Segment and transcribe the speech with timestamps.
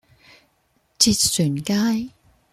[0.97, 2.09] 捷船街